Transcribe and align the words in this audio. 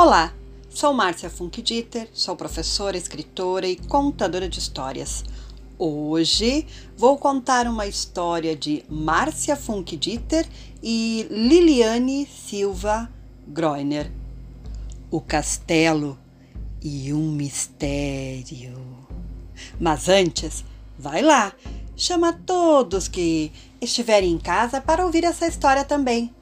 Olá, 0.00 0.32
sou 0.70 0.94
Márcia 0.94 1.28
Funkdieter, 1.28 2.08
sou 2.12 2.36
professora, 2.36 2.96
escritora 2.96 3.66
e 3.66 3.74
contadora 3.74 4.48
de 4.48 4.60
histórias. 4.60 5.24
Hoje 5.76 6.68
vou 6.96 7.18
contar 7.18 7.66
uma 7.66 7.84
história 7.84 8.54
de 8.54 8.84
Márcia 8.88 9.56
Funkdieter 9.56 10.46
e 10.80 11.26
Liliane 11.28 12.26
Silva 12.26 13.10
Groiner. 13.48 14.08
O 15.10 15.20
castelo 15.20 16.16
e 16.80 17.12
um 17.12 17.32
mistério. 17.32 18.78
Mas 19.80 20.08
antes, 20.08 20.64
vai 20.96 21.22
lá, 21.22 21.52
chama 21.96 22.32
todos 22.32 23.08
que 23.08 23.50
estiverem 23.80 24.30
em 24.30 24.38
casa 24.38 24.80
para 24.80 25.04
ouvir 25.04 25.24
essa 25.24 25.48
história 25.48 25.84
também, 25.84 26.32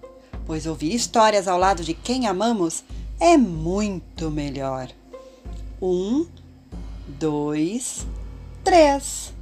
pois 0.45 0.66
ouvir 0.66 0.95
histórias 0.95 1.48
ao 1.48 1.59
lado 1.59 1.83
de 1.83 1.95
quem 1.95 2.27
amamos 2.27 2.84
é 3.19 3.37
muito 3.37 4.30
melhor. 4.30 4.88
Um, 5.80 6.27
dois, 7.06 8.06
três. 8.62 9.34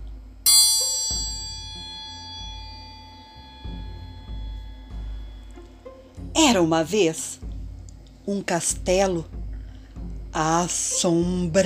Era 6.35 6.63
uma 6.63 6.83
vez 6.83 7.39
um 8.27 8.41
castelo 8.43 9.25
assombrado 10.33 11.63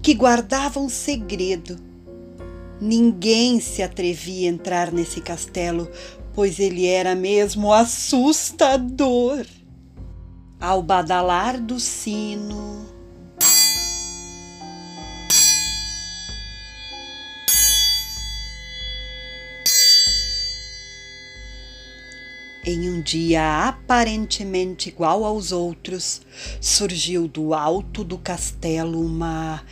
que 0.00 0.14
guardava 0.14 0.78
um 0.78 0.88
segredo. 0.88 1.76
Ninguém 2.80 3.58
se 3.58 3.82
atrevia 3.82 4.48
a 4.48 4.52
entrar 4.52 4.92
nesse 4.92 5.20
castelo, 5.20 5.90
pois 6.34 6.60
ele 6.60 6.86
era 6.86 7.16
mesmo 7.16 7.72
assustador 7.72 9.44
ao 10.66 10.82
badalar 10.82 11.60
do 11.60 11.78
sino. 11.78 12.84
Em 22.64 22.90
um 22.90 23.00
dia 23.00 23.68
aparentemente 23.68 24.88
igual 24.88 25.24
aos 25.24 25.52
outros, 25.52 26.20
surgiu 26.60 27.28
do 27.28 27.54
alto 27.54 28.02
do 28.02 28.18
castelo 28.18 29.00
uma 29.00 29.62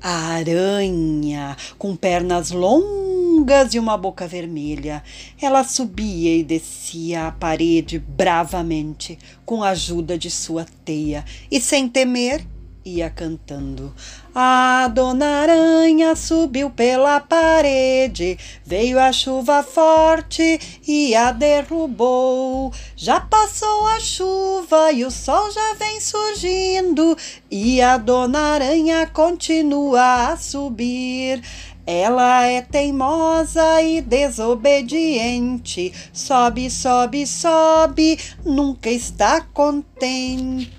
aranha 0.00 1.54
com 1.76 1.94
pernas 1.94 2.50
longas 2.50 3.11
longas 3.42 3.74
e 3.74 3.78
uma 3.78 3.98
boca 3.98 4.26
vermelha. 4.26 5.02
Ela 5.40 5.64
subia 5.64 6.36
e 6.36 6.44
descia 6.44 7.26
a 7.26 7.32
parede 7.32 7.98
bravamente, 7.98 9.18
com 9.44 9.64
a 9.64 9.70
ajuda 9.70 10.16
de 10.16 10.30
sua 10.30 10.64
teia, 10.84 11.24
e 11.50 11.60
sem 11.60 11.88
temer, 11.88 12.46
ia 12.84 13.10
cantando. 13.10 13.92
A 14.34 14.88
dona 14.92 15.42
aranha 15.42 16.16
subiu 16.16 16.70
pela 16.70 17.20
parede, 17.20 18.38
veio 18.64 18.98
a 18.98 19.12
chuva 19.12 19.62
forte 19.62 20.80
e 20.86 21.14
a 21.14 21.32
derrubou. 21.32 22.72
Já 22.96 23.20
passou 23.20 23.86
a 23.88 24.00
chuva 24.00 24.92
e 24.92 25.04
o 25.04 25.10
sol 25.10 25.50
já 25.50 25.74
vem 25.74 26.00
surgindo, 26.00 27.16
e 27.50 27.82
a 27.82 27.98
dona 27.98 28.38
aranha 28.38 29.06
continua 29.06 30.30
a 30.30 30.36
subir. 30.36 31.42
Ela 31.84 32.46
é 32.46 32.62
teimosa 32.62 33.82
e 33.82 34.00
desobediente, 34.00 35.92
sobe, 36.12 36.70
sobe, 36.70 37.26
sobe, 37.26 38.20
nunca 38.44 38.88
está 38.88 39.40
contente. 39.40 40.70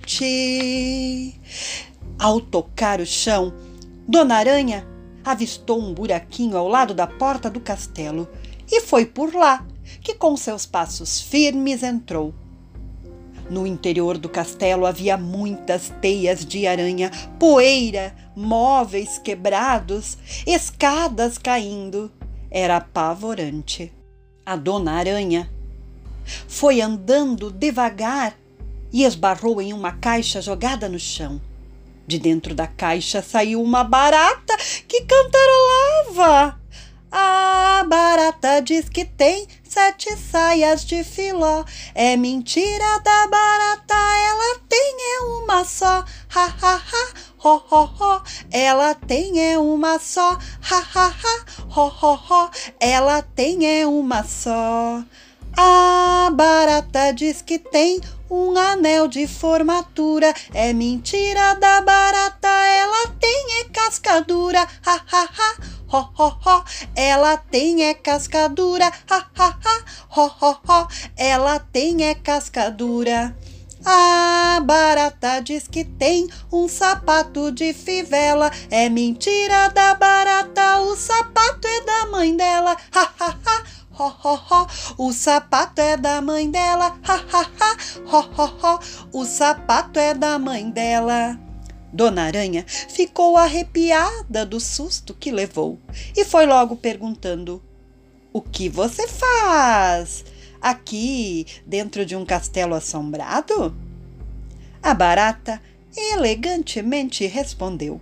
Ao 2.18 2.40
tocar 2.40 3.02
o 3.02 3.06
chão, 3.06 3.54
Dona 4.08 4.36
Aranha 4.36 4.88
avistou 5.26 5.78
um 5.78 5.94
buraquinho 5.94 6.58
ao 6.58 6.70
lado 6.70 6.94
da 6.94 7.06
porta 7.06 7.50
do 7.50 7.60
castelo 7.60 8.26
e 8.72 8.80
foi 8.80 9.06
por 9.06 9.36
lá 9.36 9.66
que, 10.02 10.14
com 10.14 10.38
seus 10.38 10.66
passos 10.66 11.20
firmes, 11.20 11.84
entrou. 11.84 12.34
No 13.50 13.68
interior 13.68 14.18
do 14.18 14.30
castelo 14.30 14.86
havia 14.86 15.18
muitas 15.18 15.92
teias 16.02 16.46
de 16.46 16.66
aranha, 16.66 17.12
poeira, 17.38 18.16
móveis 18.36 19.18
quebrados, 19.18 20.18
escadas 20.46 21.38
caindo. 21.38 22.12
Era 22.50 22.78
apavorante. 22.78 23.92
A 24.46 24.56
dona 24.56 24.94
aranha 24.94 25.50
foi 26.48 26.82
andando 26.82 27.52
devagar 27.52 28.38
e 28.92 29.04
esbarrou 29.04 29.62
em 29.62 29.74
uma 29.74 29.94
caixa 29.94 30.42
jogada 30.42 30.88
no 30.88 31.00
chão. 31.00 31.42
De 32.06 32.20
dentro 32.20 32.54
da 32.54 32.68
caixa 32.68 33.22
saiu 33.22 33.62
uma 33.62 33.84
barata 33.84 34.56
que 34.88 35.02
cantarolava. 35.02 36.63
A 37.16 37.86
barata 37.88 38.60
diz 38.60 38.90
que 38.90 39.06
tem 39.06 39.48
sete 39.64 40.18
saias 40.18 40.84
de 40.84 41.04
filó. 41.04 41.64
É 41.94 42.18
mentira 42.18 43.00
da 43.04 43.28
barata, 43.28 43.94
ela 43.94 44.60
tem 44.68 44.96
é 45.00 45.20
uma 45.22 45.64
só. 45.64 46.04
Ha 46.34 46.46
ha 46.60 46.76
ha, 46.76 47.14
ho 47.38 47.62
ho 47.70 47.84
ho. 48.00 48.22
Ela 48.50 48.96
tem 48.96 49.40
é 49.40 49.60
uma 49.60 50.00
só. 50.00 50.32
Ha 50.32 50.84
ha 50.96 51.14
ha, 51.24 51.46
ho 51.70 51.88
ho 51.88 52.16
ho. 52.16 52.50
Ela 52.80 53.22
tem 53.22 53.64
é 53.82 53.86
uma 53.86 54.24
só. 54.24 55.04
A 55.56 56.32
barata 56.34 57.12
diz 57.12 57.44
que 57.44 57.60
tem 57.60 58.02
um 58.28 58.58
anel 58.58 59.08
de 59.08 59.28
formatura. 59.28 60.34
É 60.52 60.74
mentira 60.74 61.54
da 61.58 61.80
barata, 61.82 62.48
ela 62.48 63.10
tem 63.20 63.60
é 63.60 63.66
cascadura. 63.66 64.68
Ha 64.84 65.02
ha 65.12 65.30
ha 65.32 65.83
ho, 65.94 66.10
ho, 66.18 66.38
ho, 66.44 66.64
ela 66.96 67.38
tem 67.38 67.84
é 67.84 67.94
cascadura, 67.94 68.92
ha, 69.08 69.28
ha, 69.38 69.60
ha, 69.64 69.86
ho, 70.10 70.26
ho, 70.42 70.58
ho, 70.68 70.88
ela 71.16 71.60
tem 71.60 72.04
é 72.04 72.16
cascadura. 72.16 73.38
A 73.86 74.60
barata 74.64 75.40
diz 75.42 75.68
que 75.68 75.84
tem 75.84 76.28
um 76.52 76.70
sapato 76.70 77.52
de 77.52 77.74
fivela. 77.74 78.50
É 78.72 78.88
mentira 78.88 79.68
da 79.70 79.94
barata, 79.94 80.80
o 80.80 80.96
sapato 80.96 81.68
é 81.68 81.82
da 81.82 82.06
mãe 82.06 82.36
dela. 82.36 82.78
Ha, 82.94 83.14
ha, 83.20 83.38
ha. 83.46 83.64
Ho, 83.92 84.08
ho, 84.08 84.36
ho, 84.36 84.68
o 84.98 85.12
sapato 85.12 85.82
é 85.82 85.98
da 85.98 86.22
mãe 86.22 86.50
dela. 86.50 86.98
Ha, 87.04 87.16
ha, 87.32 87.42
ha. 87.60 87.78
Ho, 88.06 88.22
ho, 88.22 88.46
ho, 88.64 88.80
o 89.20 89.26
sapato 89.26 90.00
é 90.00 90.14
da 90.14 90.40
mãe 90.40 90.72
dela. 90.72 91.38
Dona 91.94 92.24
Aranha 92.24 92.66
ficou 92.68 93.38
arrepiada 93.38 94.44
do 94.44 94.60
susto 94.60 95.14
que 95.14 95.32
levou 95.32 95.78
e 96.18 96.26
foi 96.26 96.48
logo 96.48 96.76
perguntando: 96.76 97.62
O 98.34 98.42
que 98.42 98.68
você 98.68 99.08
faz 99.08 100.26
aqui 100.60 101.46
dentro 101.68 102.04
de 102.04 102.16
um 102.16 102.26
castelo 102.26 102.74
assombrado? 102.74 103.76
A 104.82 104.92
barata 104.96 105.62
elegantemente 105.96 107.28
respondeu: 107.28 108.02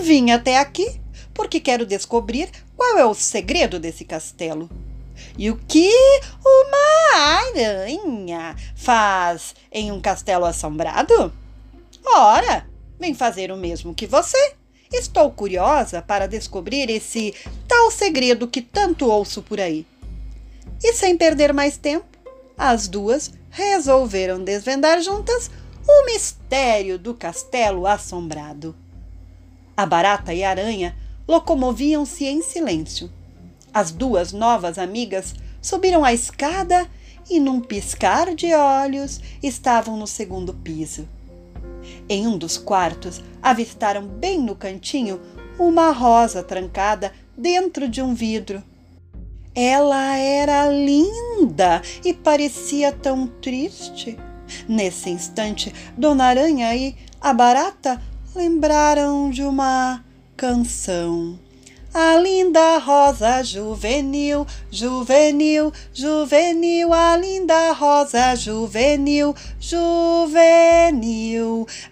Vim 0.00 0.30
até 0.30 0.58
aqui 0.58 1.00
porque 1.34 1.58
quero 1.58 1.84
descobrir 1.84 2.48
qual 2.76 2.98
é 2.98 3.04
o 3.04 3.14
segredo 3.14 3.80
desse 3.80 4.04
castelo. 4.04 4.70
E 5.36 5.50
o 5.50 5.56
que 5.56 5.90
uma 6.44 7.16
aranha 7.16 8.54
faz 8.76 9.54
em 9.72 9.90
um 9.90 10.00
castelo 10.00 10.44
assombrado? 10.44 11.32
Ora, 12.04 12.66
Vem 12.98 13.14
fazer 13.14 13.50
o 13.50 13.56
mesmo 13.56 13.94
que 13.94 14.06
você. 14.06 14.54
Estou 14.92 15.30
curiosa 15.30 16.00
para 16.00 16.26
descobrir 16.26 16.88
esse 16.88 17.34
tal 17.66 17.90
segredo 17.90 18.48
que 18.48 18.62
tanto 18.62 19.08
ouço 19.10 19.42
por 19.42 19.60
aí. 19.60 19.86
E 20.82 20.92
sem 20.92 21.16
perder 21.16 21.52
mais 21.52 21.76
tempo, 21.76 22.06
as 22.56 22.88
duas 22.88 23.32
resolveram 23.50 24.42
desvendar 24.42 25.00
juntas 25.00 25.50
o 25.86 26.06
mistério 26.06 26.98
do 26.98 27.14
castelo 27.14 27.86
assombrado. 27.86 28.74
A 29.76 29.84
barata 29.84 30.32
e 30.32 30.42
a 30.42 30.50
aranha 30.50 30.96
locomoviam-se 31.28 32.24
em 32.24 32.42
silêncio. 32.42 33.10
As 33.74 33.90
duas 33.90 34.32
novas 34.32 34.78
amigas 34.78 35.34
subiram 35.60 36.04
a 36.04 36.12
escada 36.12 36.88
e, 37.28 37.38
num 37.40 37.60
piscar 37.60 38.34
de 38.34 38.54
olhos, 38.54 39.20
estavam 39.42 39.96
no 39.96 40.06
segundo 40.06 40.54
piso. 40.54 41.08
Em 42.08 42.26
um 42.26 42.38
dos 42.38 42.56
quartos, 42.56 43.22
avistaram 43.42 44.06
bem 44.06 44.38
no 44.38 44.54
cantinho 44.54 45.20
uma 45.58 45.90
rosa 45.90 46.42
trancada 46.42 47.12
dentro 47.36 47.88
de 47.88 48.00
um 48.00 48.14
vidro. 48.14 48.62
Ela 49.54 50.16
era 50.16 50.70
linda 50.70 51.82
e 52.04 52.12
parecia 52.12 52.92
tão 52.92 53.26
triste. 53.26 54.16
Nesse 54.68 55.10
instante, 55.10 55.74
Dona 55.96 56.26
Aranha 56.26 56.76
e 56.76 56.94
a 57.20 57.32
barata 57.32 58.00
lembraram 58.34 59.30
de 59.30 59.42
uma 59.42 60.04
canção. 60.36 61.38
A 61.96 62.18
linda 62.18 62.76
rosa 62.76 63.42
juvenil, 63.42 64.46
juvenil, 64.70 65.72
juvenil, 65.94 66.92
a 66.92 67.16
linda 67.16 67.72
rosa 67.72 68.36
juvenil, 68.36 69.34
juvenil. 69.58 70.06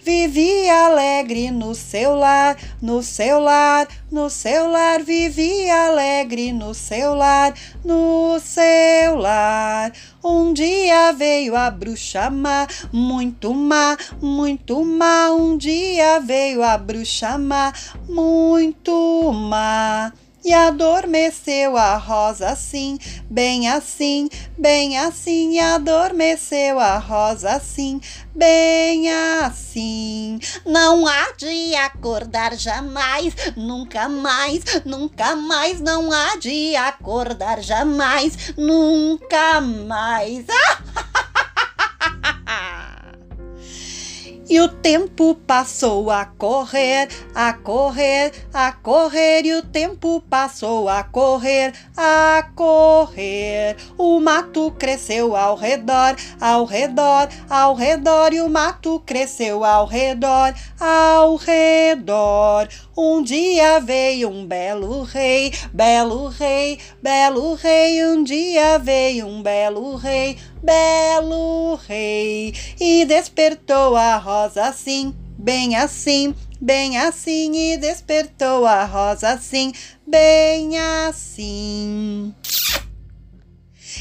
Vivia 0.03 0.89
alegre 0.89 1.51
no 1.51 1.75
seu 1.75 2.15
lar, 2.15 2.59
no 2.83 3.03
seu 3.03 3.41
lar, 3.41 3.89
no 4.15 4.31
seu 4.31 4.71
lar, 4.71 5.03
vivia 5.03 5.89
alegre 5.89 6.53
no 6.53 6.73
seu 6.73 7.17
lar, 7.17 7.53
no 7.85 8.39
seu 8.39 9.17
lar. 9.17 9.93
Um 10.23 10.53
dia 10.53 11.11
veio 11.13 11.57
a 11.57 11.69
bruxa 11.69 12.31
má, 12.31 12.65
muito 12.93 13.53
má, 13.53 13.97
muito 14.23 14.85
má. 14.85 15.33
Um 15.33 15.59
dia 15.59 16.21
veio 16.21 16.63
a 16.63 16.79
bruxa 16.79 17.37
má, 17.37 17.73
muito 18.09 19.33
má. 19.33 20.13
E 20.45 20.53
adormeceu 20.53 21.75
a 21.75 21.97
rosa 21.97 22.51
assim, 22.51 22.99
bem 23.31 23.67
assim, 23.67 24.29
bem 24.59 24.99
assim. 24.99 25.55
E 25.55 25.59
adormeceu 25.59 26.79
a 26.79 26.99
rosa 26.99 27.53
assim, 27.53 27.99
bem 28.35 29.11
assim. 29.11 30.39
Não 30.67 31.07
há 31.07 31.33
de 31.33 31.75
acordar 31.77 32.55
jamais, 32.59 33.35
nunca 33.57 34.07
mais, 34.07 34.63
nunca 34.85 35.35
mais. 35.35 35.81
Não 35.81 36.13
há 36.13 36.37
de 36.37 36.77
acordar 36.77 37.63
jamais, 37.63 38.53
nunca 38.55 39.63
mais. 39.63 40.45
E 44.49 44.61
o 44.61 44.69
tempo 44.69 45.35
passou 45.35 46.11
a 46.11 46.27
correr, 46.27 47.09
a 47.35 47.55
correr, 47.55 48.31
a 48.53 48.73
correr, 48.73 49.47
e 49.47 49.55
o 49.55 49.63
tempo 49.63 50.23
passou 50.29 50.87
a 50.87 51.03
correr, 51.03 51.73
a 51.97 52.47
correr. 52.55 53.77
O 53.97 54.21
mato 54.21 54.71
cresceu 54.79 55.35
ao 55.35 55.57
redor, 55.57 56.15
ao 56.39 56.67
redor, 56.67 57.29
ao 57.49 57.75
redor, 57.75 58.35
e 58.35 58.43
o 58.43 58.51
mato 58.51 59.03
cresceu 59.07 59.65
ao 59.65 59.87
redor, 59.87 60.55
ao 60.79 61.37
redor. 61.37 62.69
Um 62.97 63.25
dia 63.25 63.81
veio 63.81 64.29
um 64.29 64.47
belo 64.47 65.03
rei, 65.03 65.53
belo 65.73 66.29
rei, 66.29 66.79
belo 67.03 67.55
rei. 67.55 68.05
Um 68.05 68.23
dia 68.23 68.79
veio 68.79 69.27
um 69.27 69.43
belo 69.43 69.97
rei, 69.97 70.39
belo 70.63 71.75
rei, 71.89 72.55
e 72.81 73.05
despertou 73.05 73.97
a 73.97 74.17
rosa 74.17 74.67
assim, 74.67 75.13
bem 75.37 75.75
assim, 75.75 76.33
bem 76.61 76.97
assim, 76.97 77.73
e 77.73 77.77
despertou 77.77 78.65
a 78.65 78.85
rosa 78.85 79.31
assim, 79.31 79.73
bem 80.07 80.79
assim. 80.79 82.33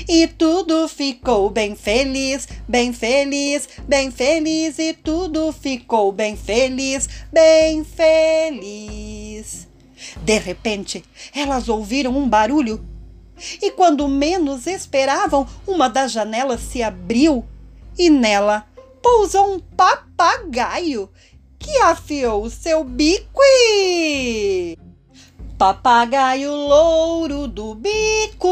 E 0.08 0.28
tudo 0.28 0.88
ficou 0.88 1.50
bem 1.50 1.76
feliz, 1.76 2.48
bem 2.68 2.94
feliz, 2.94 3.68
bem 3.88 4.12
feliz, 4.12 4.80
e 4.80 4.94
tudo 4.94 5.52
ficou 5.52 6.12
bem 6.12 6.36
feliz, 6.36 7.08
bem 7.32 7.84
feliz. 7.84 9.68
De 10.24 10.38
repente, 10.38 11.04
elas 11.34 11.70
ouviram 11.70 12.18
um 12.18 12.28
barulho 12.28 12.84
e 13.62 13.72
quando 13.72 14.08
menos 14.08 14.68
esperavam, 14.68 15.48
uma 15.68 15.90
das 15.90 16.12
janelas 16.12 16.62
se 16.62 16.84
abriu 16.84 17.46
e 17.98 18.10
nela 18.10 18.66
pousou 19.02 19.56
um 19.56 19.60
papagaio 19.60 21.10
que 21.60 21.78
afiou 21.80 22.44
o 22.44 22.50
seu 22.50 22.84
bico 22.84 23.42
e. 23.42 24.78
Papagaio 25.58 26.52
louro 26.52 27.48
do 27.48 27.76
bico 27.76 27.93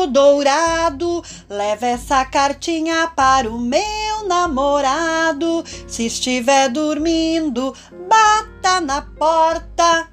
dourado, 0.08 1.24
leva 1.50 1.86
essa 1.86 2.24
cartinha 2.26 3.12
para 3.16 3.50
o 3.50 3.60
meu 3.60 4.28
namorado. 4.28 5.64
Se 5.88 6.06
estiver 6.06 6.70
dormindo, 6.70 7.76
bata 8.08 8.80
na 8.80 9.02
porta. 9.02 10.10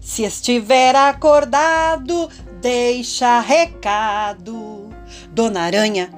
Se 0.00 0.22
estiver 0.22 0.94
acordado, 0.94 2.28
deixa 2.60 3.40
recado. 3.40 4.88
Dona 5.30 5.62
Aranha 5.62 6.10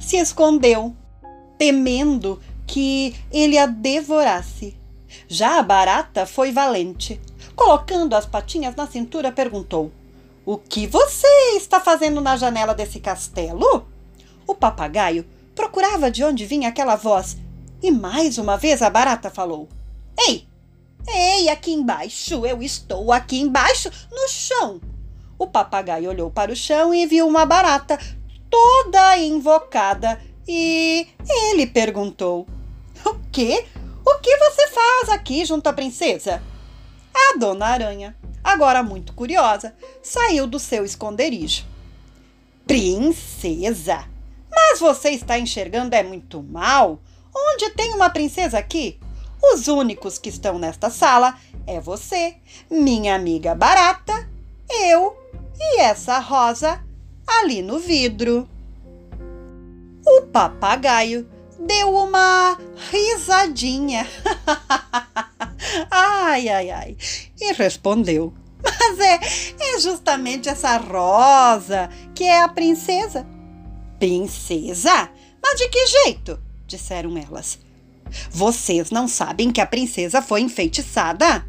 se 0.00 0.16
escondeu, 0.16 0.96
temendo 1.56 2.40
que 2.66 3.14
ele 3.30 3.56
a 3.56 3.66
devorasse. 3.66 4.76
Já 5.28 5.58
a 5.58 5.62
barata 5.62 6.26
foi 6.26 6.50
valente. 6.50 7.20
Colocando 7.54 8.14
as 8.14 8.26
patinhas 8.26 8.74
na 8.74 8.86
cintura, 8.86 9.30
perguntou: 9.30 9.92
O 10.50 10.58
que 10.58 10.84
você 10.84 11.28
está 11.54 11.78
fazendo 11.78 12.20
na 12.20 12.36
janela 12.36 12.74
desse 12.74 12.98
castelo? 12.98 13.86
O 14.44 14.52
papagaio 14.52 15.24
procurava 15.54 16.10
de 16.10 16.24
onde 16.24 16.44
vinha 16.44 16.70
aquela 16.70 16.96
voz 16.96 17.36
e 17.80 17.88
mais 17.92 18.36
uma 18.36 18.56
vez 18.56 18.82
a 18.82 18.90
barata 18.90 19.30
falou: 19.30 19.68
Ei, 20.18 20.48
ei, 21.06 21.48
aqui 21.48 21.70
embaixo, 21.70 22.44
eu 22.44 22.60
estou 22.64 23.12
aqui 23.12 23.38
embaixo, 23.38 23.92
no 24.10 24.28
chão. 24.28 24.80
O 25.38 25.46
papagaio 25.46 26.10
olhou 26.10 26.32
para 26.32 26.50
o 26.50 26.56
chão 26.56 26.92
e 26.92 27.06
viu 27.06 27.28
uma 27.28 27.46
barata 27.46 27.96
toda 28.50 29.18
invocada 29.18 30.20
e 30.48 31.06
ele 31.28 31.64
perguntou: 31.68 32.44
O 33.06 33.14
que? 33.30 33.66
O 34.04 34.18
que 34.18 34.36
você 34.36 34.66
faz 34.66 35.10
aqui 35.10 35.44
junto 35.44 35.68
à 35.68 35.72
princesa? 35.72 36.42
A 37.14 37.38
dona 37.38 37.66
Aranha, 37.66 38.16
agora 38.42 38.82
muito 38.82 39.12
curiosa, 39.12 39.74
saiu 40.02 40.46
do 40.46 40.58
seu 40.58 40.84
esconderijo. 40.84 41.64
Princesa? 42.66 44.04
Mas 44.50 44.80
você 44.80 45.10
está 45.10 45.38
enxergando 45.38 45.94
é 45.94 46.02
muito 46.02 46.42
mal. 46.42 47.00
Onde 47.34 47.70
tem 47.70 47.92
uma 47.94 48.10
princesa 48.10 48.58
aqui? 48.58 48.98
Os 49.42 49.68
únicos 49.68 50.18
que 50.18 50.28
estão 50.28 50.58
nesta 50.58 50.90
sala 50.90 51.36
é 51.66 51.80
você, 51.80 52.36
minha 52.70 53.14
amiga 53.14 53.54
barata, 53.54 54.28
eu 54.68 55.16
e 55.58 55.80
essa 55.80 56.18
rosa 56.18 56.84
ali 57.26 57.62
no 57.62 57.78
vidro. 57.78 58.48
O 60.04 60.22
papagaio 60.22 61.28
deu 61.58 61.94
uma 61.94 62.58
risadinha. 62.90 64.06
ai, 65.90 66.48
ai, 66.48 66.70
ai. 66.70 66.96
E 67.40 67.52
respondeu: 67.52 68.32
Mas 68.62 68.98
é, 68.98 69.20
é 69.74 69.80
justamente 69.80 70.48
essa 70.48 70.76
rosa 70.76 71.88
que 72.14 72.24
é 72.24 72.42
a 72.42 72.48
princesa. 72.48 73.26
Princesa? 73.98 75.10
Mas 75.42 75.58
de 75.58 75.68
que 75.68 75.86
jeito? 75.86 76.40
disseram 76.66 77.16
elas. 77.16 77.58
Vocês 78.30 78.90
não 78.90 79.08
sabem 79.08 79.50
que 79.50 79.60
a 79.60 79.66
princesa 79.66 80.22
foi 80.22 80.40
enfeitiçada? 80.40 81.46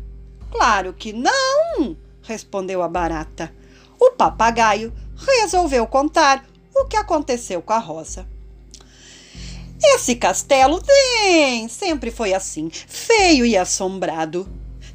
Claro 0.51 0.93
que 0.93 1.13
não, 1.13 1.95
respondeu 2.23 2.81
a 2.81 2.87
barata 2.87 3.53
o 4.01 4.09
papagaio 4.09 4.91
resolveu 5.15 5.85
contar 5.85 6.43
o 6.75 6.85
que 6.85 6.97
aconteceu 6.97 7.61
com 7.61 7.73
a 7.73 7.77
rosa. 7.77 8.27
Esse 9.83 10.15
castelo 10.15 10.81
tem, 10.81 11.67
sempre 11.67 12.11
foi 12.11 12.33
assim, 12.33 12.69
feio 12.69 13.45
e 13.45 13.57
assombrado. 13.57 14.47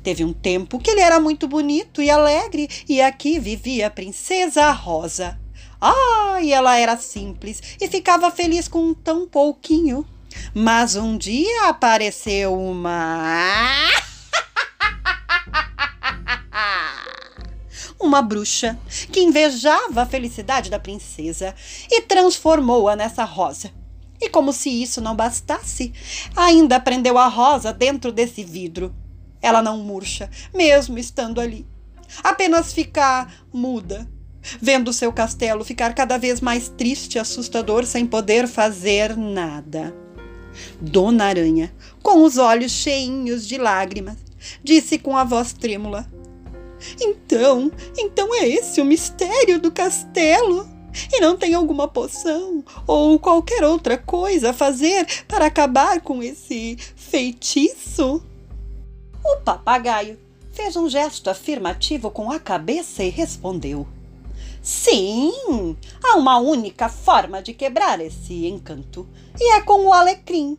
Teve 0.02 0.24
um 0.24 0.32
tempo 0.32 0.78
que 0.78 0.90
ele 0.90 1.00
era 1.00 1.18
muito 1.18 1.48
bonito 1.48 2.00
e 2.00 2.08
alegre, 2.08 2.68
e 2.88 3.02
aqui 3.02 3.40
vivia 3.40 3.88
a 3.88 3.90
princesa 3.90 4.70
Rosa. 4.70 5.38
Ah, 5.80 6.38
e 6.40 6.52
ela 6.52 6.78
era 6.78 6.96
simples 6.96 7.60
e 7.80 7.88
ficava 7.88 8.30
feliz 8.30 8.68
com 8.68 8.94
tão 8.94 9.26
pouquinho. 9.26 10.06
Mas 10.54 10.94
um 10.96 11.18
dia 11.18 11.68
apareceu 11.68 12.58
uma. 12.58 13.66
uma 17.98 18.22
bruxa 18.22 18.78
que 19.10 19.20
invejava 19.20 20.02
a 20.02 20.06
felicidade 20.06 20.70
da 20.70 20.78
princesa 20.78 21.54
e 21.90 22.02
transformou-a 22.02 22.94
nessa 22.94 23.24
rosa. 23.24 23.72
E 24.20 24.28
como 24.28 24.52
se 24.52 24.70
isso 24.70 25.00
não 25.00 25.14
bastasse, 25.14 25.92
ainda 26.34 26.80
prendeu 26.80 27.18
a 27.18 27.28
rosa 27.28 27.72
dentro 27.72 28.10
desse 28.12 28.42
vidro. 28.42 28.94
Ela 29.42 29.62
não 29.62 29.78
murcha, 29.78 30.30
mesmo 30.54 30.98
estando 30.98 31.40
ali. 31.40 31.66
Apenas 32.22 32.72
fica 32.72 33.26
muda, 33.52 34.08
vendo 34.60 34.92
seu 34.92 35.12
castelo 35.12 35.64
ficar 35.64 35.94
cada 35.94 36.16
vez 36.18 36.40
mais 36.40 36.68
triste 36.68 37.16
e 37.16 37.18
assustador 37.18 37.84
sem 37.84 38.06
poder 38.06 38.46
fazer 38.46 39.16
nada. 39.16 39.94
Dona 40.80 41.26
Aranha, 41.26 41.72
com 42.02 42.22
os 42.24 42.38
olhos 42.38 42.72
cheinhos 42.72 43.46
de 43.46 43.58
lágrimas, 43.58 44.16
disse 44.62 44.98
com 44.98 45.16
a 45.16 45.24
voz 45.24 45.52
trêmula: 45.52 46.10
então, 47.00 47.70
então 47.98 48.34
é 48.34 48.48
esse 48.48 48.80
o 48.80 48.84
mistério 48.84 49.58
do 49.58 49.70
castelo? 49.70 50.75
E 51.12 51.20
não 51.20 51.36
tem 51.36 51.54
alguma 51.54 51.88
poção 51.88 52.64
ou 52.86 53.18
qualquer 53.18 53.64
outra 53.64 53.98
coisa 53.98 54.50
a 54.50 54.54
fazer 54.54 55.06
para 55.26 55.46
acabar 55.46 56.00
com 56.00 56.22
esse 56.22 56.76
feitiço? 56.94 58.22
O 59.24 59.36
papagaio 59.44 60.18
fez 60.52 60.74
um 60.76 60.88
gesto 60.88 61.28
afirmativo 61.28 62.10
com 62.10 62.30
a 62.30 62.40
cabeça 62.40 63.02
e 63.02 63.10
respondeu: 63.10 63.86
Sim, 64.62 65.76
há 66.02 66.16
uma 66.16 66.38
única 66.38 66.88
forma 66.88 67.42
de 67.42 67.52
quebrar 67.52 68.00
esse 68.00 68.46
encanto, 68.46 69.06
e 69.38 69.52
é 69.54 69.60
com 69.60 69.86
o 69.86 69.92
alecrim. 69.92 70.58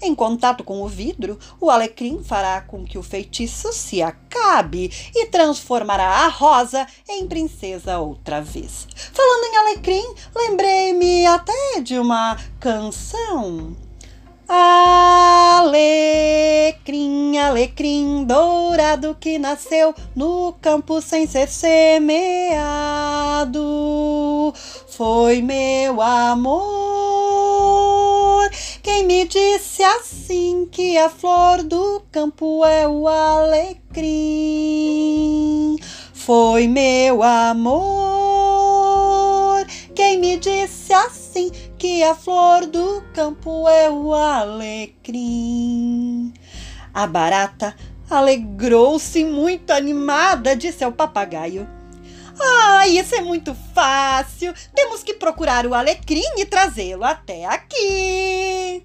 Em 0.00 0.14
contato 0.14 0.62
com 0.62 0.80
o 0.82 0.88
vidro, 0.88 1.38
o 1.60 1.68
alecrim 1.70 2.22
fará 2.22 2.60
com 2.60 2.84
que 2.84 2.96
o 2.96 3.02
feitiço 3.02 3.72
se 3.72 4.00
acabe 4.00 4.92
e 5.14 5.26
transformará 5.26 6.24
a 6.24 6.28
rosa 6.28 6.86
em 7.08 7.26
princesa 7.26 7.98
outra 7.98 8.40
vez. 8.40 8.86
Falando 9.12 9.44
em 9.44 9.56
alecrim, 9.56 10.14
lembrei-me 10.34 11.26
até 11.26 11.80
de 11.82 11.98
uma 11.98 12.36
canção. 12.60 13.76
Alecrim, 14.48 15.76
alecrim 17.36 18.24
dourado 18.24 19.16
que 19.20 19.38
nasceu 19.38 19.94
no 20.16 20.54
campo 20.60 21.02
sem 21.02 21.26
ser 21.26 21.48
semeado. 21.48 22.54
Foi 24.86 25.42
meu 25.42 26.00
amor 26.00 27.87
quem 28.82 29.04
me 29.06 29.26
disse 29.26 29.82
assim 29.82 30.66
que 30.70 30.96
a 30.98 31.08
flor 31.08 31.62
do 31.62 32.02
campo 32.10 32.64
é 32.64 32.88
o 32.88 33.06
alecrim. 33.08 33.98
Foi 36.12 36.66
meu 36.66 37.22
amor 37.22 38.28
quem 39.98 40.18
me 40.20 40.36
disse 40.36 40.92
assim 40.92 41.50
que 41.76 42.04
a 42.04 42.14
flor 42.14 42.66
do 42.66 43.02
campo 43.12 43.68
é 43.68 43.90
o 43.90 44.14
alecrim. 44.14 44.72
A 46.94 47.06
barata 47.06 47.74
alegrou-se 48.08 49.24
muito 49.24 49.72
animada, 49.72 50.54
disse 50.54 50.84
ao 50.84 50.92
papagaio. 50.92 51.68
Ah, 52.40 52.86
isso 52.88 53.14
é 53.14 53.20
muito 53.20 53.54
fácil. 53.74 54.54
Temos 54.74 55.02
que 55.02 55.14
procurar 55.14 55.66
o 55.66 55.74
alecrim 55.74 56.22
e 56.36 56.44
trazê-lo 56.44 57.04
até 57.04 57.44
aqui. 57.46 58.82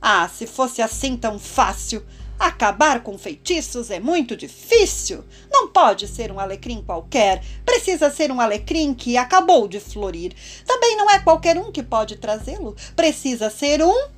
Ah, 0.00 0.28
se 0.28 0.46
fosse 0.46 0.82
assim 0.82 1.16
tão 1.16 1.38
fácil. 1.38 2.04
Acabar 2.38 3.02
com 3.02 3.16
feitiços 3.16 3.90
é 3.90 4.00
muito 4.00 4.36
difícil. 4.36 5.24
Não 5.50 5.68
pode 5.68 6.08
ser 6.08 6.32
um 6.32 6.40
alecrim 6.40 6.82
qualquer. 6.82 7.42
Precisa 7.64 8.10
ser 8.10 8.30
um 8.30 8.40
alecrim 8.40 8.92
que 8.92 9.16
acabou 9.16 9.68
de 9.68 9.78
florir. 9.78 10.34
Também 10.66 10.96
não 10.96 11.08
é 11.08 11.20
qualquer 11.20 11.56
um 11.56 11.70
que 11.70 11.82
pode 11.82 12.16
trazê-lo. 12.16 12.76
Precisa 12.96 13.48
ser 13.48 13.82
um 13.82 14.08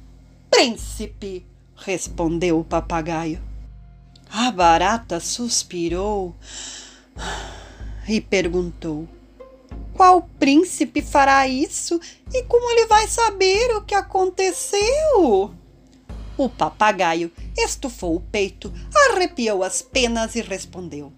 príncipe, 0.50 1.44
respondeu 1.76 2.60
o 2.60 2.64
papagaio. 2.64 3.40
A 4.30 4.50
barata 4.50 5.20
suspirou 5.20 6.34
e 8.08 8.20
perguntou: 8.20 9.08
Qual 9.94 10.28
príncipe 10.38 11.02
fará 11.02 11.46
isso 11.46 12.00
e 12.32 12.42
como 12.44 12.70
ele 12.70 12.86
vai 12.86 13.06
saber 13.08 13.74
o 13.76 13.82
que 13.82 13.94
aconteceu? 13.94 15.54
O 16.36 16.48
papagaio 16.50 17.32
estufou 17.56 18.16
o 18.16 18.20
peito, 18.20 18.72
arrepiou 19.10 19.62
as 19.62 19.80
penas 19.82 20.34
e 20.34 20.42
respondeu: 20.42 21.12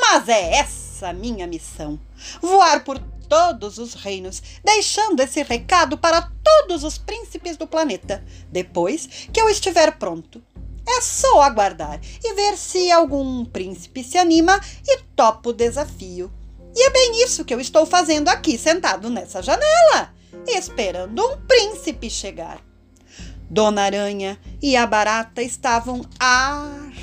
Mas 0.00 0.28
é 0.28 0.54
essa 0.54 1.12
minha 1.12 1.46
missão: 1.46 2.00
voar 2.40 2.82
por 2.84 2.98
todos 3.28 3.78
os 3.78 3.94
reinos, 3.94 4.42
deixando 4.62 5.20
esse 5.20 5.42
recado 5.42 5.96
para 5.96 6.30
todos 6.44 6.84
os 6.84 6.98
príncipes 6.98 7.56
do 7.56 7.66
planeta. 7.66 8.22
Depois 8.50 9.06
que 9.32 9.40
eu 9.40 9.48
estiver 9.48 9.92
pronto, 9.92 10.42
é 10.86 11.00
só 11.00 11.42
aguardar 11.42 12.00
e 12.22 12.34
ver 12.34 12.56
se 12.56 12.90
algum 12.90 13.44
príncipe 13.44 14.02
se 14.02 14.18
anima 14.18 14.60
e 14.86 14.98
topa 15.16 15.50
o 15.50 15.52
desafio. 15.52 16.32
E 16.74 16.86
é 16.86 16.90
bem 16.90 17.22
isso 17.22 17.44
que 17.44 17.54
eu 17.54 17.60
estou 17.60 17.84
fazendo 17.84 18.28
aqui, 18.28 18.56
sentado 18.56 19.10
nessa 19.10 19.42
janela, 19.42 20.14
esperando 20.46 21.22
um 21.24 21.36
príncipe 21.46 22.08
chegar. 22.08 22.60
Dona 23.50 23.82
Aranha 23.82 24.38
e 24.62 24.74
a 24.76 24.86
Barata 24.86 25.42
estavam 25.42 26.00
arrasadas. 26.18 26.98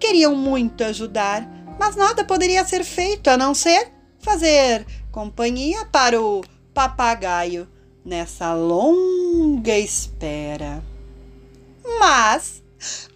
Queriam 0.00 0.34
muito 0.34 0.82
ajudar, 0.84 1.46
mas 1.78 1.94
nada 1.96 2.24
poderia 2.24 2.64
ser 2.64 2.82
feito 2.82 3.28
a 3.28 3.36
não 3.36 3.54
ser 3.54 3.92
fazer 4.18 4.86
companhia 5.12 5.84
para 5.86 6.20
o 6.20 6.42
papagaio 6.72 7.68
nessa 8.04 8.54
longa 8.54 9.76
espera. 9.78 10.82
Mas, 12.28 12.62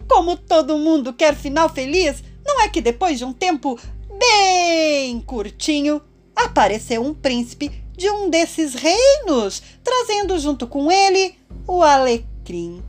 como 0.07 0.35
todo 0.35 0.79
mundo 0.79 1.13
quer 1.13 1.35
final 1.35 1.69
feliz, 1.69 2.23
não 2.43 2.61
é 2.61 2.67
que 2.67 2.81
depois 2.81 3.19
de 3.19 3.23
um 3.23 3.31
tempo 3.31 3.79
bem 4.17 5.21
curtinho 5.21 6.01
apareceu 6.35 7.05
um 7.05 7.13
príncipe 7.13 7.71
de 7.95 8.09
um 8.09 8.27
desses 8.27 8.73
reinos, 8.73 9.61
trazendo 9.83 10.39
junto 10.39 10.65
com 10.65 10.91
ele 10.91 11.35
o 11.67 11.83
alecrim. 11.83 12.81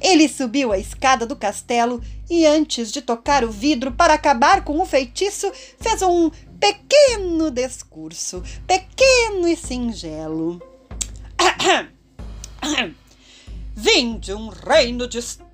Ele 0.00 0.28
subiu 0.28 0.72
a 0.72 0.78
escada 0.78 1.24
do 1.24 1.36
castelo 1.36 2.02
e, 2.28 2.44
antes 2.44 2.90
de 2.90 3.00
tocar 3.00 3.44
o 3.44 3.52
vidro 3.52 3.92
para 3.92 4.14
acabar 4.14 4.64
com 4.64 4.80
o 4.80 4.84
feitiço, 4.84 5.48
fez 5.78 6.02
um 6.02 6.28
pequeno 6.58 7.52
discurso, 7.52 8.42
pequeno 8.66 9.46
e 9.46 9.54
singelo. 9.54 10.60
Vim 13.76 14.18
de 14.18 14.34
um 14.34 14.48
reino 14.48 15.06
distante 15.06 15.47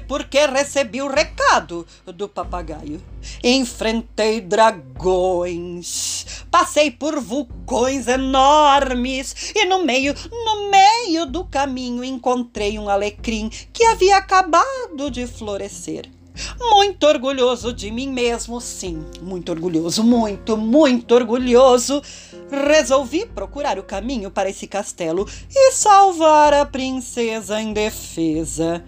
porque 0.00 0.46
recebi 0.46 1.02
o 1.02 1.08
recado 1.08 1.86
do 2.06 2.28
papagaio. 2.28 3.02
Enfrentei 3.42 4.40
dragões, 4.40 6.26
passei 6.50 6.90
por 6.90 7.20
vulcões 7.20 8.08
enormes 8.08 9.52
e 9.54 9.64
no 9.66 9.84
meio, 9.84 10.14
no 10.30 10.70
meio 10.70 11.26
do 11.26 11.44
caminho 11.44 12.04
encontrei 12.04 12.78
um 12.78 12.88
alecrim 12.88 13.50
que 13.72 13.84
havia 13.84 14.16
acabado 14.16 15.10
de 15.10 15.26
florescer. 15.26 16.10
Muito 16.58 17.06
orgulhoso 17.06 17.72
de 17.72 17.90
mim 17.92 18.08
mesmo, 18.08 18.60
sim, 18.60 19.04
muito 19.22 19.52
orgulhoso, 19.52 20.02
muito, 20.02 20.56
muito 20.56 21.14
orgulhoso. 21.14 22.02
Resolvi 22.50 23.24
procurar 23.26 23.78
o 23.78 23.84
caminho 23.84 24.30
para 24.30 24.50
esse 24.50 24.66
castelo 24.66 25.28
e 25.48 25.70
salvar 25.72 26.52
a 26.52 26.66
princesa 26.66 27.60
indefesa. 27.60 28.84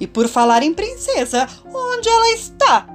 E 0.00 0.06
por 0.06 0.28
falar 0.28 0.62
em 0.62 0.72
princesa, 0.72 1.48
onde 1.66 2.08
ela 2.08 2.28
está? 2.30 2.86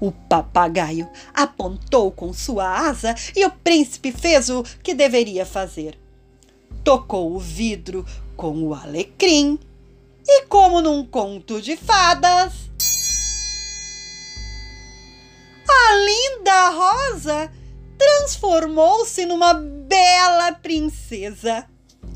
O 0.00 0.12
papagaio 0.12 1.08
apontou 1.34 2.10
com 2.12 2.32
sua 2.32 2.88
asa 2.88 3.14
e 3.34 3.44
o 3.44 3.50
príncipe 3.50 4.12
fez 4.12 4.48
o 4.48 4.62
que 4.82 4.94
deveria 4.94 5.44
fazer. 5.44 5.98
Tocou 6.84 7.34
o 7.34 7.38
vidro 7.38 8.06
com 8.36 8.62
o 8.62 8.74
alecrim 8.74 9.58
e, 10.26 10.42
como 10.46 10.80
num 10.80 11.04
conto 11.04 11.60
de 11.60 11.76
fadas, 11.76 12.68
a 15.68 15.94
linda 15.94 16.68
Rosa 16.70 17.52
transformou-se 17.98 19.26
numa 19.26 19.54
bela 19.54 20.52
princesa. 20.52 21.66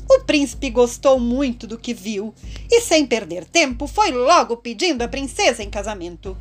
O 0.09 0.21
príncipe 0.21 0.69
gostou 0.69 1.19
muito 1.19 1.65
do 1.65 1.77
que 1.77 1.93
viu 1.93 2.33
e, 2.69 2.81
sem 2.81 3.05
perder 3.05 3.45
tempo, 3.45 3.87
foi 3.87 4.11
logo 4.11 4.57
pedindo 4.57 5.01
a 5.01 5.07
princesa 5.07 5.63
em 5.63 5.69
casamento. 5.69 6.37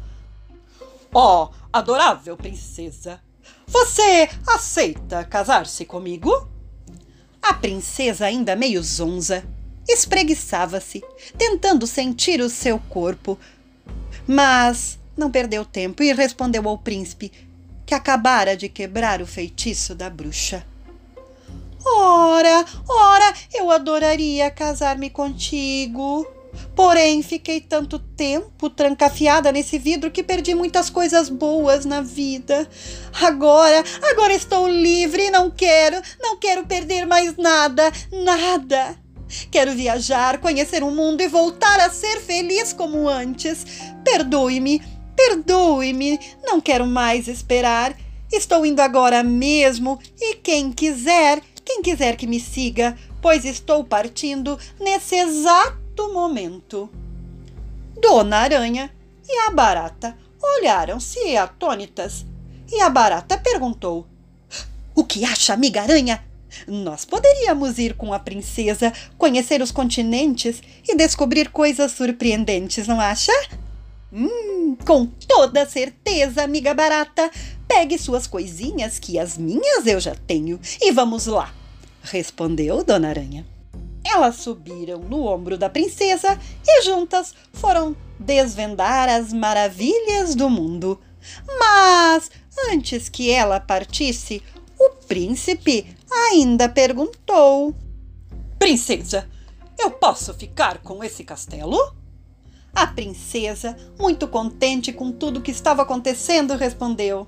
Oh, 1.14 1.48
adorável 1.72 2.36
princesa, 2.36 3.20
você 3.66 4.28
aceita 4.46 5.24
casar-se 5.24 5.84
comigo? 5.84 6.48
A 7.40 7.54
princesa, 7.54 8.26
ainda 8.26 8.54
meio 8.54 8.82
zonza, 8.82 9.44
espreguiçava-se, 9.88 11.02
tentando 11.36 11.86
sentir 11.86 12.40
o 12.40 12.48
seu 12.48 12.78
corpo. 12.78 13.38
Mas 14.26 14.98
não 15.16 15.30
perdeu 15.30 15.64
tempo 15.64 16.02
e 16.02 16.12
respondeu 16.12 16.68
ao 16.68 16.78
príncipe 16.78 17.32
que 17.84 17.94
acabara 17.94 18.56
de 18.56 18.68
quebrar 18.68 19.20
o 19.20 19.26
feitiço 19.26 19.94
da 19.94 20.08
bruxa. 20.08 20.64
Ora, 21.84 22.64
ora, 22.88 23.34
eu 23.52 23.70
adoraria 23.70 24.50
casar-me 24.50 25.10
contigo. 25.10 26.26
Porém, 26.76 27.22
fiquei 27.22 27.60
tanto 27.60 27.98
tempo 27.98 28.68
trancafiada 28.68 29.50
nesse 29.50 29.78
vidro 29.78 30.10
que 30.10 30.22
perdi 30.22 30.54
muitas 30.54 30.90
coisas 30.90 31.28
boas 31.28 31.84
na 31.84 32.00
vida. 32.00 32.68
Agora, 33.20 33.82
agora 34.10 34.34
estou 34.34 34.68
livre 34.68 35.26
e 35.26 35.30
não 35.30 35.50
quero, 35.50 36.00
não 36.20 36.36
quero 36.36 36.66
perder 36.66 37.06
mais 37.06 37.36
nada, 37.36 37.90
nada. 38.10 38.96
Quero 39.50 39.72
viajar, 39.72 40.38
conhecer 40.38 40.82
o 40.82 40.90
mundo 40.90 41.22
e 41.22 41.28
voltar 41.28 41.80
a 41.80 41.90
ser 41.90 42.20
feliz 42.20 42.72
como 42.72 43.08
antes. 43.08 43.64
Perdoe-me, 44.04 44.82
perdoe-me, 45.16 46.20
não 46.44 46.60
quero 46.60 46.86
mais 46.86 47.28
esperar. 47.28 47.96
Estou 48.30 48.64
indo 48.64 48.80
agora 48.80 49.22
mesmo 49.22 49.98
e 50.18 50.36
quem 50.36 50.72
quiser, 50.72 51.42
quem 51.64 51.82
quiser 51.82 52.16
que 52.16 52.26
me 52.26 52.40
siga, 52.40 52.96
pois 53.20 53.44
estou 53.44 53.84
partindo 53.84 54.58
nesse 54.80 55.16
exato 55.16 56.12
momento. 56.12 56.90
Dona 58.00 58.38
Aranha 58.38 58.92
e 59.28 59.38
a 59.46 59.50
barata 59.50 60.16
olharam-se 60.42 61.36
atônitas. 61.36 62.26
E 62.70 62.80
a 62.80 62.88
barata 62.88 63.38
perguntou: 63.38 64.06
O 64.94 65.04
que 65.04 65.24
acha, 65.24 65.52
amiga 65.52 65.82
aranha? 65.82 66.24
Nós 66.66 67.04
poderíamos 67.04 67.78
ir 67.78 67.94
com 67.94 68.12
a 68.12 68.18
princesa, 68.18 68.92
conhecer 69.16 69.62
os 69.62 69.70
continentes 69.70 70.62
e 70.86 70.94
descobrir 70.94 71.50
coisas 71.50 71.92
surpreendentes, 71.92 72.86
não 72.86 73.00
acha? 73.00 73.32
Hum, 74.12 74.76
com 74.84 75.06
toda 75.06 75.66
certeza, 75.66 76.42
amiga 76.42 76.74
barata. 76.74 77.30
Pegue 77.74 77.96
suas 77.96 78.26
coisinhas, 78.26 78.98
que 78.98 79.18
as 79.18 79.38
minhas 79.38 79.86
eu 79.86 79.98
já 79.98 80.14
tenho, 80.14 80.60
e 80.78 80.92
vamos 80.92 81.24
lá, 81.24 81.52
respondeu 82.02 82.84
Dona 82.84 83.08
Aranha. 83.08 83.46
Elas 84.04 84.36
subiram 84.36 84.98
no 85.00 85.24
ombro 85.24 85.56
da 85.56 85.70
princesa 85.70 86.38
e 86.68 86.82
juntas 86.82 87.34
foram 87.50 87.96
desvendar 88.20 89.08
as 89.08 89.32
maravilhas 89.32 90.34
do 90.34 90.50
mundo. 90.50 91.00
Mas 91.58 92.30
antes 92.70 93.08
que 93.08 93.30
ela 93.30 93.58
partisse, 93.58 94.42
o 94.78 94.90
príncipe 95.08 95.86
ainda 96.28 96.68
perguntou: 96.68 97.74
Princesa, 98.58 99.26
eu 99.78 99.90
posso 99.92 100.34
ficar 100.34 100.76
com 100.82 101.02
esse 101.02 101.24
castelo? 101.24 101.78
A 102.74 102.86
princesa, 102.86 103.74
muito 103.98 104.28
contente 104.28 104.92
com 104.92 105.10
tudo 105.10 105.40
que 105.40 105.50
estava 105.50 105.82
acontecendo, 105.82 106.54
respondeu: 106.54 107.26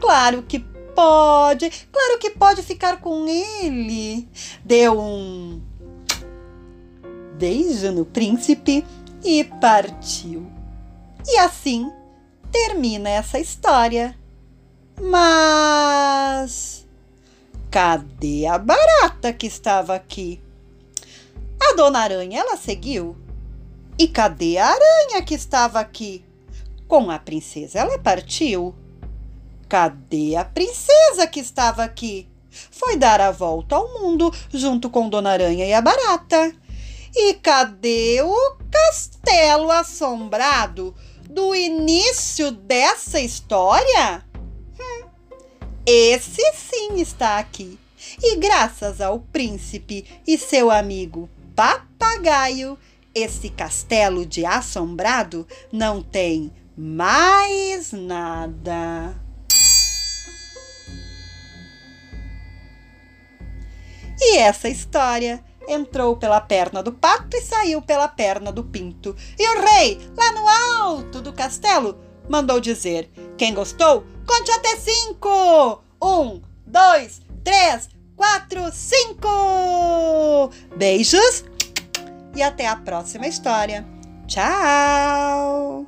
Claro 0.00 0.42
que 0.42 0.60
pode, 0.94 1.70
claro 1.92 2.18
que 2.18 2.30
pode 2.30 2.62
ficar 2.62 3.00
com 3.00 3.26
ele. 3.28 4.28
Deu 4.64 4.98
um 4.98 5.60
beijo 7.38 7.92
no 7.92 8.04
príncipe 8.04 8.84
e 9.22 9.44
partiu. 9.44 10.46
E 11.26 11.38
assim 11.38 11.92
termina 12.50 13.10
essa 13.10 13.38
história. 13.38 14.16
Mas 15.00 16.86
cadê 17.70 18.46
a 18.46 18.56
barata 18.56 19.32
que 19.32 19.46
estava 19.46 19.94
aqui? 19.94 20.40
A 21.60 21.74
dona 21.74 22.00
Aranha, 22.00 22.40
ela 22.40 22.56
seguiu. 22.56 23.16
E 23.98 24.08
cadê 24.08 24.56
a 24.58 24.66
aranha 24.66 25.22
que 25.22 25.34
estava 25.34 25.80
aqui? 25.80 26.24
Com 26.86 27.10
a 27.10 27.18
princesa, 27.18 27.80
ela 27.80 27.98
partiu. 27.98 28.74
Cadê 29.68 30.36
a 30.36 30.44
princesa 30.44 31.26
que 31.26 31.40
estava 31.40 31.82
aqui? 31.82 32.28
Foi 32.70 32.96
dar 32.96 33.20
a 33.20 33.30
volta 33.30 33.76
ao 33.76 34.00
mundo 34.00 34.32
junto 34.52 34.88
com 34.88 35.08
Dona 35.08 35.30
Aranha 35.30 35.66
e 35.66 35.72
a 35.72 35.80
barata. 35.80 36.54
E 37.14 37.34
cadê 37.34 38.22
o 38.22 38.56
castelo 38.70 39.70
assombrado 39.70 40.94
do 41.28 41.54
início 41.54 42.50
dessa 42.50 43.20
história? 43.20 44.24
Hum, 44.78 45.08
esse 45.84 46.42
sim 46.54 47.00
está 47.00 47.38
aqui. 47.38 47.78
E 48.22 48.36
graças 48.36 49.00
ao 49.00 49.18
príncipe 49.18 50.06
e 50.26 50.38
seu 50.38 50.70
amigo 50.70 51.28
papagaio, 51.56 52.78
esse 53.14 53.48
castelo 53.48 54.24
de 54.24 54.44
assombrado 54.44 55.46
não 55.72 56.02
tem 56.02 56.52
mais 56.76 57.92
nada. 57.92 59.25
Essa 64.36 64.68
história 64.68 65.42
entrou 65.66 66.16
pela 66.16 66.40
perna 66.40 66.82
do 66.82 66.92
pato 66.92 67.36
e 67.36 67.40
saiu 67.40 67.80
pela 67.80 68.06
perna 68.06 68.52
do 68.52 68.62
pinto. 68.62 69.16
E 69.38 69.48
o 69.48 69.62
rei, 69.62 69.98
lá 70.16 70.32
no 70.32 70.48
alto 70.84 71.20
do 71.20 71.32
castelo, 71.32 71.98
mandou 72.28 72.60
dizer: 72.60 73.10
Quem 73.36 73.54
gostou, 73.54 74.04
conte 74.26 74.50
até 74.50 74.76
cinco! 74.76 75.82
Um, 76.02 76.42
dois, 76.66 77.22
três, 77.42 77.88
quatro, 78.14 78.70
cinco! 78.72 80.50
Beijos 80.76 81.44
e 82.34 82.42
até 82.42 82.66
a 82.66 82.76
próxima 82.76 83.26
história. 83.26 83.86
Tchau! 84.26 85.86